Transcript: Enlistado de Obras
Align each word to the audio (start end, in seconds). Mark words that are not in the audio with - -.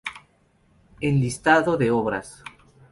Enlistado 0.99 1.77
de 1.77 1.91
Obras 1.91 2.43